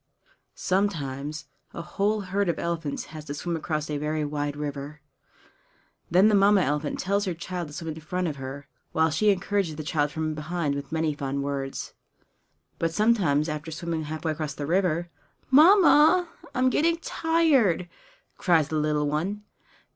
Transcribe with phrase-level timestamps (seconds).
[0.55, 1.45] Sometimes
[1.75, 4.99] a whole herd of elephants has to swim across a very wide river.
[6.09, 9.29] Then the Mamma elephant tells her child to swim in front of her, while she
[9.29, 11.93] encourages the child from behind with many fond words.
[12.79, 15.09] But sometimes after swimming halfway across the river
[15.51, 17.87] "Mamma, I am getting tired!"
[18.39, 19.43] cries the little one.